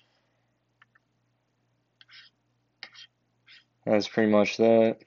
that's 3.84 4.08
pretty 4.08 4.30
much 4.30 4.56
that. 4.58 4.98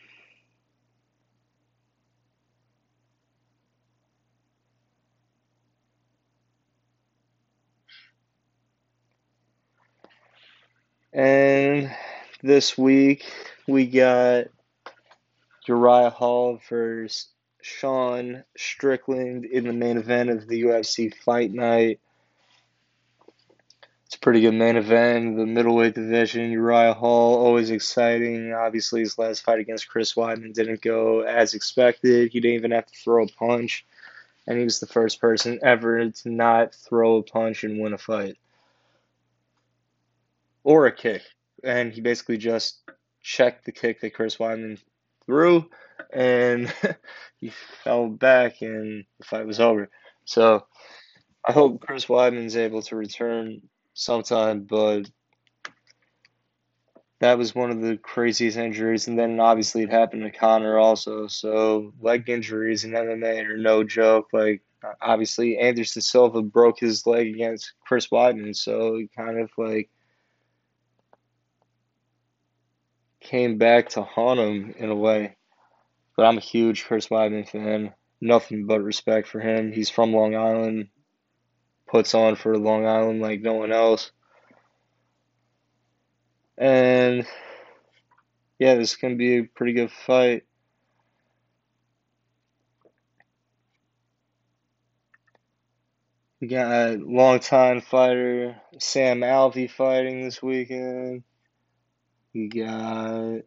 And 11.17 11.89
this 12.43 12.77
week 12.77 13.25
we 13.67 13.87
got 13.87 14.49
Uriah 15.65 16.11
Hall 16.11 16.61
versus 16.69 17.29
Sean 17.59 18.43
Strickland 18.55 19.43
in 19.45 19.65
the 19.65 19.73
main 19.73 19.97
event 19.97 20.29
of 20.29 20.47
the 20.47 20.61
UFC 20.61 21.11
Fight 21.11 21.51
Night. 21.51 21.99
It's 24.05 24.13
a 24.13 24.19
pretty 24.19 24.41
good 24.41 24.53
main 24.53 24.75
event. 24.75 25.37
The 25.37 25.47
middleweight 25.47 25.95
division, 25.95 26.51
Uriah 26.51 26.93
Hall, 26.93 27.43
always 27.43 27.71
exciting. 27.71 28.53
Obviously, 28.53 28.99
his 28.99 29.17
last 29.17 29.43
fight 29.43 29.59
against 29.59 29.89
Chris 29.89 30.13
Weidman 30.13 30.53
didn't 30.53 30.83
go 30.83 31.21
as 31.21 31.55
expected. 31.55 32.31
He 32.31 32.39
didn't 32.39 32.57
even 32.57 32.71
have 32.71 32.85
to 32.85 32.93
throw 32.93 33.23
a 33.23 33.27
punch, 33.27 33.87
and 34.45 34.55
he 34.55 34.63
was 34.63 34.79
the 34.79 34.85
first 34.85 35.19
person 35.19 35.57
ever 35.63 36.11
to 36.11 36.29
not 36.29 36.75
throw 36.75 37.15
a 37.15 37.23
punch 37.23 37.63
and 37.63 37.79
win 37.79 37.93
a 37.93 37.97
fight 37.97 38.37
or 40.67 40.85
a 40.85 40.91
kick. 40.91 41.21
And 41.63 41.93
he 41.93 42.01
basically 42.01 42.37
just 42.37 42.81
checked 43.21 43.65
the 43.65 43.71
kick 43.71 44.01
that 44.01 44.13
Chris 44.13 44.35
Weidman 44.35 44.79
threw, 45.25 45.65
and 46.11 46.71
he 47.37 47.51
fell 47.83 48.09
back, 48.09 48.61
and 48.61 49.05
the 49.17 49.25
fight 49.25 49.47
was 49.47 49.61
over. 49.61 49.89
So 50.25 50.65
I 51.47 51.53
hope 51.53 51.79
Chris 51.79 52.07
Weidman's 52.07 52.57
able 52.57 52.81
to 52.83 52.97
return 52.97 53.61
sometime, 53.93 54.63
but 54.69 55.09
that 57.21 57.37
was 57.37 57.55
one 57.55 57.71
of 57.71 57.81
the 57.81 57.95
craziest 57.95 58.57
injuries. 58.57 59.07
And 59.07 59.17
then 59.17 59.39
obviously 59.39 59.83
it 59.83 59.89
happened 59.89 60.23
to 60.23 60.37
Conor 60.37 60.77
also. 60.77 61.27
So 61.27 61.93
leg 62.01 62.29
injuries 62.29 62.83
in 62.83 62.91
MMA 62.91 63.43
are 63.45 63.57
no 63.57 63.85
joke. 63.85 64.27
Like 64.33 64.61
obviously 65.01 65.57
Anderson 65.57 66.01
Silva 66.01 66.41
broke 66.41 66.79
his 66.79 67.07
leg 67.07 67.27
against 67.27 67.73
Chris 67.79 68.07
Weidman, 68.09 68.55
so 68.55 68.97
he 68.97 69.09
kind 69.15 69.39
of 69.39 69.49
like 69.57 69.89
came 73.27 73.57
back 73.57 73.89
to 73.89 74.01
haunt 74.01 74.39
him 74.39 74.73
in 74.77 74.89
a 74.89 74.95
way. 74.95 75.35
But 76.15 76.25
I'm 76.25 76.37
a 76.37 76.41
huge 76.41 76.85
Chris 76.85 77.07
Weidman 77.07 77.47
fan. 77.47 77.93
Nothing 78.21 78.65
but 78.65 78.81
respect 78.81 79.27
for 79.27 79.39
him. 79.39 79.71
He's 79.71 79.89
from 79.89 80.13
Long 80.13 80.35
Island, 80.35 80.87
puts 81.87 82.15
on 82.15 82.35
for 82.35 82.57
Long 82.57 82.87
Island 82.87 83.21
like 83.21 83.41
no 83.41 83.53
one 83.53 83.71
else. 83.71 84.11
And 86.57 87.27
yeah, 88.57 88.75
this 88.75 88.91
is 88.91 88.97
going 88.97 89.13
to 89.13 89.17
be 89.17 89.37
a 89.37 89.43
pretty 89.43 89.73
good 89.73 89.91
fight. 89.91 90.43
We 96.39 96.47
got 96.47 96.71
a 96.71 96.97
longtime 96.97 97.81
fighter, 97.81 98.55
Sam 98.79 99.21
Alvey, 99.21 99.69
fighting 99.69 100.23
this 100.23 100.41
weekend. 100.41 101.23
We 102.33 102.49
got 102.49 103.41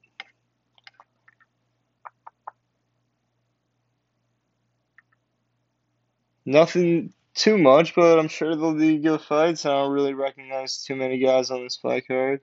nothing 6.45 7.13
too 7.35 7.57
much, 7.57 7.95
but 7.95 8.19
I'm 8.19 8.29
sure 8.29 8.55
they'll 8.57 8.75
be 8.75 8.99
good 8.99 9.21
fights. 9.21 9.65
I 9.65 9.71
don't 9.71 9.93
really 9.93 10.15
recognize 10.15 10.85
too 10.85 10.97
many 10.97 11.19
guys 11.19 11.51
on 11.51 11.63
this 11.63 11.77
fight 11.77 12.07
card. 12.09 12.41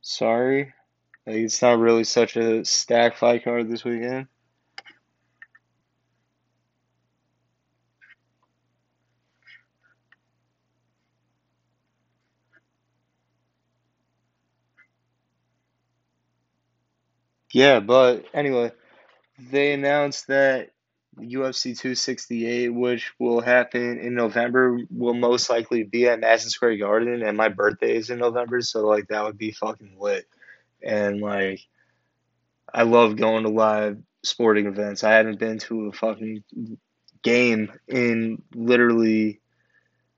Sorry. 0.00 0.72
Like, 1.26 1.36
it's 1.36 1.62
not 1.62 1.78
really 1.78 2.04
such 2.04 2.36
a 2.36 2.64
stacked 2.64 3.18
fight 3.18 3.44
card 3.44 3.70
this 3.70 3.84
weekend. 3.84 4.26
Yeah, 17.52 17.80
but 17.80 18.24
anyway, 18.32 18.72
they 19.38 19.74
announced 19.74 20.28
that 20.28 20.70
UFC 21.18 21.78
268, 21.78 22.70
which 22.70 23.12
will 23.18 23.42
happen 23.42 23.98
in 23.98 24.14
November, 24.14 24.78
will 24.90 25.14
most 25.14 25.50
likely 25.50 25.82
be 25.82 26.08
at 26.08 26.20
Madison 26.20 26.50
Square 26.50 26.78
Garden, 26.78 27.22
and 27.22 27.36
my 27.36 27.50
birthday 27.50 27.96
is 27.96 28.08
in 28.08 28.18
November, 28.18 28.62
so 28.62 28.86
like 28.86 29.08
that 29.08 29.24
would 29.24 29.36
be 29.36 29.52
fucking 29.52 29.96
lit. 30.00 30.26
And 30.82 31.20
like, 31.20 31.60
I 32.72 32.84
love 32.84 33.16
going 33.16 33.44
to 33.44 33.50
live 33.50 33.98
sporting 34.22 34.66
events. 34.66 35.04
I 35.04 35.12
haven't 35.12 35.38
been 35.38 35.58
to 35.58 35.88
a 35.88 35.92
fucking 35.92 36.44
game 37.22 37.72
in 37.86 38.42
literally 38.54 39.40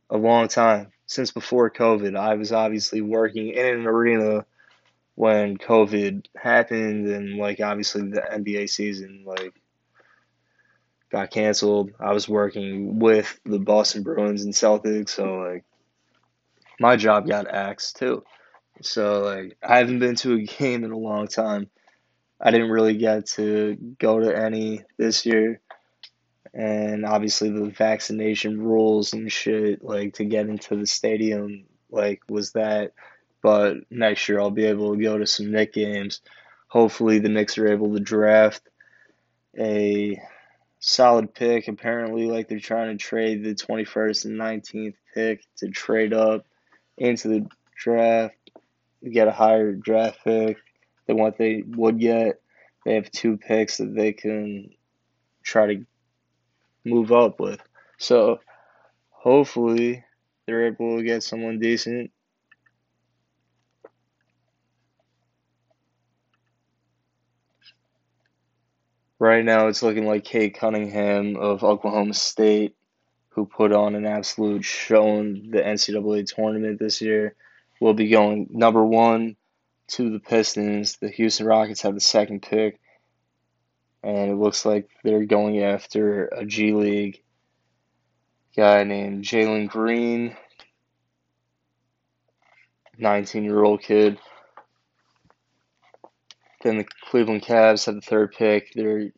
a 0.08 0.16
long 0.16 0.46
time 0.46 0.92
since 1.06 1.32
before 1.32 1.70
COVID. 1.70 2.16
I 2.16 2.34
was 2.34 2.52
obviously 2.52 3.00
working 3.00 3.48
in 3.48 3.66
an 3.66 3.86
arena 3.86 4.46
when 5.14 5.56
COVID 5.58 6.26
happened 6.36 7.06
and 7.08 7.36
like 7.36 7.60
obviously 7.60 8.02
the 8.02 8.20
NBA 8.20 8.68
season 8.68 9.24
like 9.26 9.54
got 11.10 11.30
canceled. 11.30 11.92
I 12.00 12.12
was 12.12 12.28
working 12.28 12.98
with 12.98 13.38
the 13.44 13.60
Boston 13.60 14.02
Bruins 14.02 14.44
and 14.44 14.52
Celtics, 14.52 15.10
so 15.10 15.36
like 15.36 15.64
my 16.80 16.96
job 16.96 17.28
got 17.28 17.48
axed 17.48 17.96
too. 17.96 18.24
So 18.82 19.20
like 19.20 19.56
I 19.62 19.78
haven't 19.78 20.00
been 20.00 20.16
to 20.16 20.34
a 20.34 20.42
game 20.58 20.84
in 20.84 20.90
a 20.90 20.98
long 20.98 21.28
time. 21.28 21.70
I 22.40 22.50
didn't 22.50 22.70
really 22.70 22.96
get 22.96 23.26
to 23.26 23.76
go 23.98 24.20
to 24.20 24.36
any 24.36 24.82
this 24.98 25.24
year. 25.24 25.60
And 26.52 27.04
obviously 27.04 27.50
the 27.50 27.70
vaccination 27.70 28.60
rules 28.60 29.12
and 29.12 29.30
shit, 29.30 29.84
like 29.84 30.14
to 30.14 30.24
get 30.24 30.48
into 30.48 30.76
the 30.76 30.86
stadium, 30.86 31.64
like 31.90 32.22
was 32.28 32.52
that. 32.52 32.92
But 33.44 33.76
next 33.90 34.26
year 34.26 34.40
I'll 34.40 34.50
be 34.50 34.64
able 34.64 34.94
to 34.94 35.02
go 35.02 35.18
to 35.18 35.26
some 35.26 35.52
Knick 35.52 35.74
games. 35.74 36.22
Hopefully 36.68 37.18
the 37.18 37.28
Knicks 37.28 37.58
are 37.58 37.68
able 37.68 37.92
to 37.92 38.00
draft 38.00 38.62
a 39.58 40.18
solid 40.80 41.34
pick. 41.34 41.68
Apparently, 41.68 42.24
like 42.24 42.48
they're 42.48 42.58
trying 42.58 42.96
to 42.96 43.04
trade 43.04 43.44
the 43.44 43.54
21st 43.54 44.24
and 44.24 44.40
19th 44.40 44.94
pick 45.12 45.44
to 45.58 45.68
trade 45.68 46.14
up 46.14 46.46
into 46.96 47.28
the 47.28 47.46
draft, 47.76 48.34
get 49.12 49.28
a 49.28 49.32
higher 49.32 49.74
draft 49.74 50.24
pick 50.24 50.56
than 51.06 51.18
what 51.18 51.36
they 51.36 51.64
would 51.66 52.00
get. 52.00 52.40
They 52.86 52.94
have 52.94 53.10
two 53.10 53.36
picks 53.36 53.76
that 53.76 53.94
they 53.94 54.14
can 54.14 54.70
try 55.42 55.66
to 55.66 55.86
move 56.82 57.12
up 57.12 57.38
with. 57.40 57.60
So 57.98 58.40
hopefully 59.10 60.02
they're 60.46 60.68
able 60.68 60.96
to 60.96 61.04
get 61.04 61.22
someone 61.22 61.58
decent. 61.58 62.10
Right 69.24 69.42
now 69.42 69.68
it's 69.68 69.82
looking 69.82 70.06
like 70.06 70.22
Cade 70.22 70.52
Cunningham 70.52 71.36
of 71.36 71.64
Oklahoma 71.64 72.12
State, 72.12 72.76
who 73.30 73.46
put 73.46 73.72
on 73.72 73.94
an 73.94 74.04
absolute 74.04 74.66
show 74.66 75.18
in 75.18 75.50
the 75.50 75.62
NCAA 75.62 76.26
tournament 76.26 76.78
this 76.78 77.00
year, 77.00 77.34
will 77.80 77.94
be 77.94 78.10
going 78.10 78.48
number 78.50 78.84
one 78.84 79.36
to 79.92 80.10
the 80.10 80.18
Pistons. 80.18 80.98
The 80.98 81.08
Houston 81.08 81.46
Rockets 81.46 81.80
have 81.80 81.94
the 81.94 82.02
second 82.02 82.42
pick, 82.42 82.78
and 84.02 84.30
it 84.30 84.34
looks 84.34 84.66
like 84.66 84.90
they're 85.02 85.24
going 85.24 85.62
after 85.62 86.26
a 86.26 86.44
G 86.44 86.74
League 86.74 87.22
guy 88.54 88.84
named 88.84 89.24
Jalen 89.24 89.70
Green, 89.70 90.36
19 92.98 93.42
year 93.42 93.64
old 93.64 93.80
kid. 93.80 94.18
Then 96.64 96.78
the 96.78 96.86
Cleveland 97.02 97.42
Cavs 97.42 97.84
have 97.84 97.94
the 97.96 98.00
third 98.00 98.32
pick. 98.32 98.72
They're 98.72 99.12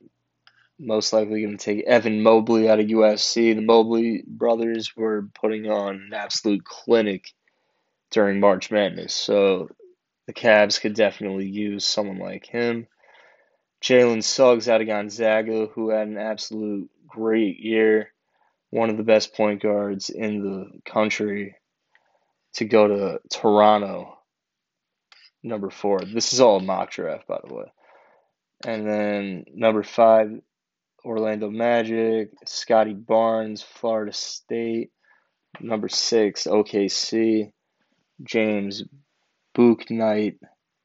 most 0.80 1.12
likely 1.12 1.42
going 1.42 1.56
to 1.56 1.64
take 1.64 1.86
Evan 1.86 2.20
Mobley 2.20 2.68
out 2.68 2.80
of 2.80 2.86
USC. 2.86 3.54
The 3.54 3.62
Mobley 3.62 4.24
brothers 4.26 4.96
were 4.96 5.28
putting 5.32 5.70
on 5.70 5.94
an 5.94 6.10
absolute 6.12 6.64
clinic 6.64 7.32
during 8.10 8.40
March 8.40 8.72
Madness, 8.72 9.14
so 9.14 9.68
the 10.26 10.32
Cavs 10.32 10.80
could 10.80 10.94
definitely 10.94 11.46
use 11.46 11.84
someone 11.84 12.18
like 12.18 12.46
him. 12.46 12.88
Jalen 13.80 14.24
Suggs 14.24 14.68
out 14.68 14.80
of 14.80 14.88
Gonzaga, 14.88 15.66
who 15.66 15.90
had 15.90 16.08
an 16.08 16.18
absolute 16.18 16.90
great 17.06 17.60
year, 17.60 18.12
one 18.70 18.90
of 18.90 18.96
the 18.96 19.04
best 19.04 19.34
point 19.34 19.62
guards 19.62 20.10
in 20.10 20.42
the 20.42 20.80
country, 20.90 21.54
to 22.54 22.64
go 22.64 22.88
to 22.88 23.20
Toronto, 23.30 24.15
number 25.46 25.70
four. 25.70 26.00
This 26.00 26.32
is 26.32 26.40
all 26.40 26.58
a 26.58 26.62
mock 26.62 26.90
draft, 26.90 27.26
by 27.26 27.38
the 27.46 27.54
way. 27.54 27.72
And 28.64 28.86
then 28.86 29.44
number 29.54 29.82
five, 29.82 30.30
Orlando 31.04 31.50
Magic, 31.50 32.30
Scottie 32.44 32.94
Barnes, 32.94 33.62
Florida 33.62 34.12
State. 34.12 34.90
Number 35.60 35.88
six, 35.88 36.46
OKC, 36.46 37.52
James 38.22 38.82
Bouknight 39.56 40.38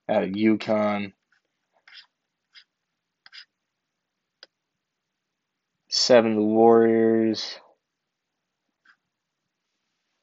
out 0.07 0.23
of 0.23 0.29
UConn. 0.29 1.11
Seven, 5.89 6.35
the 6.35 6.41
Warriors. 6.41 7.57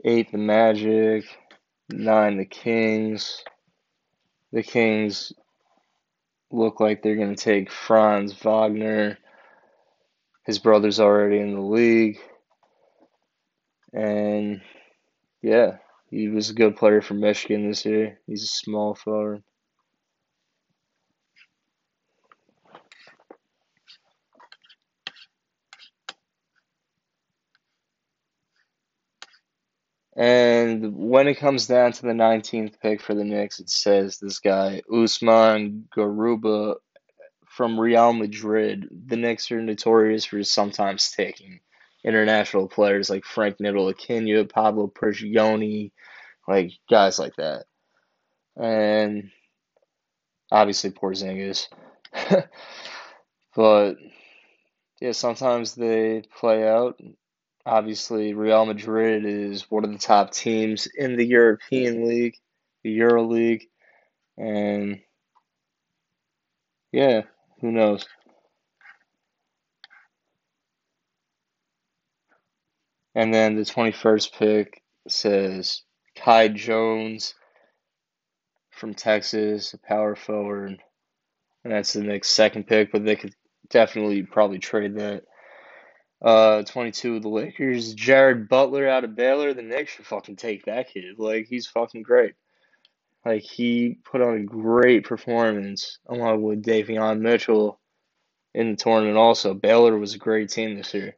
Eight, 0.03 0.33
the 0.33 0.39
Magic. 0.39 1.25
Nine, 1.91 2.39
the 2.39 2.47
Kings. 2.47 3.43
The 4.53 4.63
Kings 4.63 5.33
look 6.51 6.81
like 6.81 7.03
they're 7.03 7.17
going 7.17 7.35
to 7.35 7.43
take 7.43 7.71
Franz 7.71 8.33
Wagner. 8.33 9.19
His 10.47 10.59
brother's 10.59 11.01
already 11.01 11.39
in 11.39 11.55
the 11.55 11.61
league. 11.61 12.19
And 13.93 14.63
yeah, 15.43 15.79
he 16.11 16.29
was 16.29 16.51
a 16.51 16.55
good 16.55 16.77
player 16.77 17.03
for 17.03 17.15
Michigan 17.15 17.69
this 17.69 17.85
year. 17.85 18.19
He's 18.27 18.45
a 18.45 18.47
small 18.47 18.95
forward. 18.95 19.43
And 30.19 30.97
when 30.97 31.29
it 31.29 31.37
comes 31.37 31.69
down 31.69 31.93
to 31.93 32.03
the 32.03 32.09
19th 32.09 32.81
pick 32.83 33.01
for 33.01 33.15
the 33.15 33.23
Knicks, 33.23 33.61
it 33.61 33.71
says 33.71 34.19
this 34.19 34.41
guy, 34.41 34.83
Usman 34.93 35.89
Garuba 35.97 36.75
from 37.47 37.79
Real 37.79 38.13
Madrid. 38.13 38.89
The 39.07 39.17
Knicks 39.17 39.53
are 39.53 39.63
notorious 39.63 40.25
for 40.25 40.43
sometimes 40.43 41.13
taking 41.13 41.61
international 42.05 42.67
players 42.67 43.09
like 43.09 43.25
Frank 43.25 43.59
Ntilikina, 43.59 44.51
Pablo 44.51 44.89
Prigioni, 44.89 45.93
like 46.49 46.73
guys 46.91 47.21
like 47.21 47.37
that. 47.37 47.67
And 48.57 49.31
obviously 50.51 50.91
Porzingis. 50.91 51.69
but 53.55 53.95
yeah, 55.01 55.13
sometimes 55.13 55.77
they 55.77 56.25
play 56.41 56.69
out 56.69 57.01
Obviously, 57.69 58.33
Real 58.33 58.65
Madrid 58.65 59.27
is 59.27 59.71
one 59.71 59.85
of 59.85 59.93
the 59.93 59.99
top 59.99 60.33
teams 60.33 60.87
in 60.87 61.17
the 61.17 61.27
European 61.27 62.09
League, 62.09 62.37
the 62.83 62.91
Euro 62.93 63.27
League, 63.27 63.67
and 64.39 65.01
yeah, 66.93 67.23
who 67.61 67.71
knows? 67.73 68.07
And 73.15 73.35
then 73.35 73.57
the 73.57 73.63
21st 73.67 74.33
pick 74.33 74.83
says 75.07 75.83
Kai 76.17 76.49
Jones 76.49 77.35
from 78.71 78.95
Texas, 78.95 79.75
a 79.75 79.79
power 79.79 80.17
forward. 80.17 80.79
And 81.65 81.73
that's 81.73 81.93
the 81.93 82.03
next 82.03 82.31
second 82.31 82.67
pick, 82.67 82.93
but 82.93 83.05
they 83.05 83.17
could 83.17 83.35
definitely 83.71 84.23
probably 84.23 84.59
trade 84.59 84.97
that. 84.97 85.25
Uh, 86.21 86.63
22 86.65 87.21
the 87.21 87.29
Lakers. 87.29 87.95
Jared 87.95 88.49
Butler 88.49 88.89
out 88.89 89.05
of 89.05 89.15
Baylor. 89.15 89.55
The 89.55 89.63
Knicks 89.63 89.93
should 89.93 90.07
fucking 90.07 90.37
take 90.37 90.65
that 90.65 90.93
kid. 90.93 91.19
Like, 91.19 91.47
he's 91.47 91.67
fucking 91.67 92.03
great. 92.03 92.35
Like, 93.25 93.43
he 93.43 93.99
put 94.05 94.21
on 94.21 94.37
a 94.37 94.45
great 94.45 95.05
performance 95.05 95.99
along 96.09 96.43
with 96.43 96.65
Davion 96.65 97.21
Mitchell 97.21 97.79
in 98.55 98.71
the 98.71 98.77
tournament 98.77 99.17
also. 99.17 99.55
Baylor 99.55 99.97
was 99.97 100.15
a 100.15 100.19
great 100.19 100.51
team 100.51 100.77
this 100.77 100.95
year. 100.95 101.17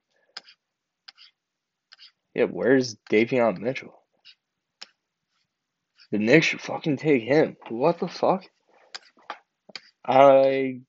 Yeah, 2.34 2.44
where's 2.44 2.96
Davion 3.10 3.58
Mitchell? 3.58 3.94
The 6.10 6.18
Knicks 6.18 6.46
should 6.46 6.60
fucking 6.60 6.96
take 6.96 7.22
him. 7.22 7.56
What 7.68 8.00
the 8.00 8.08
fuck? 8.08 8.44
I 10.04 10.80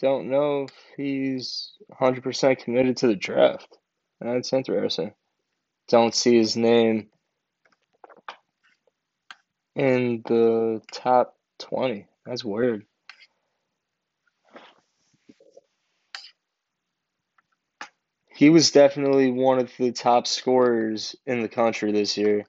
don't 0.00 0.30
know 0.30 0.64
if 0.64 0.74
he's 0.96 1.72
100% 2.00 2.58
committed 2.58 2.98
to 2.98 3.06
the 3.06 3.16
draft. 3.16 3.78
That's 4.20 4.52
interesting. 4.52 5.12
Don't 5.88 6.14
see 6.14 6.36
his 6.36 6.56
name 6.56 7.08
in 9.74 10.22
the 10.26 10.80
top 10.92 11.36
20. 11.60 12.06
That's 12.24 12.44
weird. 12.44 12.84
He 18.34 18.50
was 18.50 18.70
definitely 18.70 19.30
one 19.30 19.58
of 19.58 19.72
the 19.78 19.92
top 19.92 20.26
scorers 20.26 21.16
in 21.24 21.40
the 21.40 21.48
country 21.48 21.92
this 21.92 22.18
year. 22.18 22.44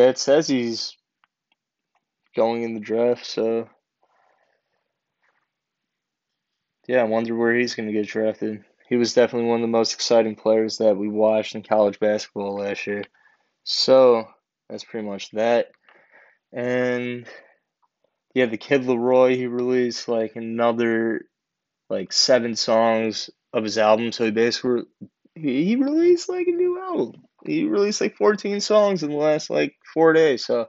Yeah, 0.00 0.06
it 0.06 0.18
says 0.18 0.48
he's 0.48 0.96
going 2.34 2.62
in 2.62 2.72
the 2.72 2.80
draft, 2.80 3.26
so 3.26 3.68
yeah, 6.88 7.02
I 7.02 7.04
wonder 7.04 7.36
where 7.36 7.54
he's 7.54 7.74
going 7.74 7.86
to 7.86 7.92
get 7.92 8.06
drafted. 8.06 8.64
He 8.88 8.96
was 8.96 9.12
definitely 9.12 9.50
one 9.50 9.60
of 9.60 9.62
the 9.62 9.68
most 9.68 9.92
exciting 9.92 10.36
players 10.36 10.78
that 10.78 10.96
we 10.96 11.08
watched 11.10 11.54
in 11.54 11.62
college 11.62 12.00
basketball 12.00 12.54
last 12.54 12.86
year. 12.86 13.04
So 13.64 14.24
that's 14.70 14.84
pretty 14.84 15.06
much 15.06 15.32
that. 15.32 15.66
And 16.50 17.26
yeah, 18.32 18.46
the 18.46 18.56
Kid 18.56 18.84
LAROI, 18.84 19.36
he 19.36 19.48
released 19.48 20.08
like 20.08 20.34
another 20.34 21.26
like 21.90 22.14
seven 22.14 22.56
songs 22.56 23.28
of 23.52 23.64
his 23.64 23.76
album. 23.76 24.12
So 24.12 24.24
he 24.24 24.30
basically 24.30 24.84
he, 25.34 25.66
he 25.66 25.76
released 25.76 26.30
like 26.30 26.46
a 26.46 26.52
new 26.52 26.80
album. 26.80 27.20
He 27.44 27.64
released 27.64 28.00
like 28.00 28.16
14 28.16 28.60
songs 28.60 29.02
in 29.02 29.10
the 29.10 29.16
last 29.16 29.50
like 29.50 29.74
four 29.94 30.12
days. 30.12 30.44
So 30.44 30.68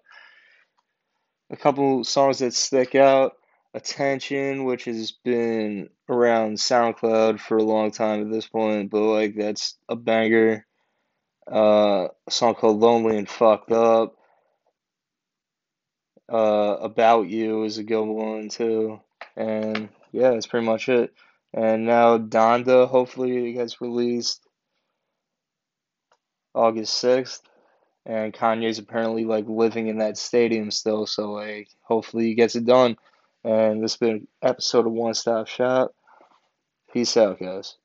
a 1.49 1.57
couple 1.57 2.03
songs 2.03 2.39
that 2.39 2.53
stick 2.53 2.95
out. 2.95 3.33
Attention, 3.73 4.65
which 4.65 4.83
has 4.83 5.11
been 5.11 5.89
around 6.09 6.57
SoundCloud 6.57 7.39
for 7.39 7.55
a 7.55 7.63
long 7.63 7.91
time 7.91 8.21
at 8.21 8.29
this 8.29 8.45
point, 8.45 8.91
but 8.91 8.99
like 8.99 9.35
that's 9.35 9.77
a 9.87 9.95
banger. 9.95 10.65
Uh, 11.49 12.09
a 12.27 12.31
song 12.31 12.55
called 12.55 12.81
Lonely 12.81 13.17
and 13.17 13.29
Fucked 13.29 13.71
Up. 13.71 14.17
Uh, 16.29 16.77
About 16.81 17.29
You 17.29 17.63
is 17.63 17.77
a 17.77 17.83
good 17.83 18.03
one 18.03 18.49
too. 18.49 18.99
And 19.37 19.87
yeah, 20.11 20.31
that's 20.31 20.47
pretty 20.47 20.65
much 20.65 20.89
it. 20.89 21.13
And 21.53 21.85
now 21.85 22.17
Donda 22.17 22.87
hopefully 22.89 23.53
gets 23.53 23.79
released 23.81 24.45
August 26.53 27.03
6th. 27.03 27.41
And 28.05 28.33
Kanye's 28.33 28.79
apparently 28.79 29.25
like 29.25 29.45
living 29.47 29.87
in 29.87 29.99
that 29.99 30.17
stadium 30.17 30.71
still, 30.71 31.05
so 31.05 31.31
like 31.31 31.69
hopefully 31.83 32.25
he 32.25 32.33
gets 32.33 32.55
it 32.55 32.65
done. 32.65 32.97
And 33.43 33.83
this 33.83 33.93
has 33.93 33.99
been 33.99 34.09
an 34.09 34.27
episode 34.41 34.87
of 34.87 34.93
One 34.93 35.13
Stop 35.13 35.47
Shop. 35.47 35.93
Peace 36.91 37.15
out, 37.15 37.39
guys. 37.39 37.75